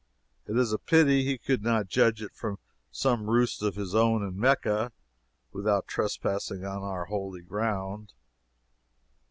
It 0.47 0.57
is 0.57 0.73
a 0.73 0.79
pity 0.79 1.23
he 1.25 1.37
could 1.37 1.61
not 1.61 1.85
judge 1.87 2.23
it 2.23 2.33
from 2.33 2.57
some 2.89 3.29
roost 3.29 3.61
of 3.61 3.75
his 3.75 3.93
own 3.93 4.23
in 4.23 4.35
Mecca, 4.35 4.91
without 5.51 5.85
trespassing 5.87 6.65
on 6.65 6.81
our 6.81 7.05
holy 7.05 7.41
ground. 7.43 8.11